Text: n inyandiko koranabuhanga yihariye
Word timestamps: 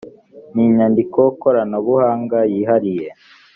n 0.53 0.55
inyandiko 0.65 1.19
koranabuhanga 1.41 2.37
yihariye 2.51 3.07